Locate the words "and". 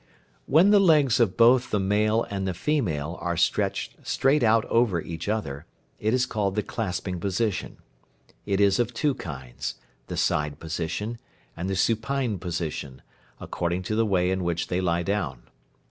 2.31-2.47, 11.55-11.69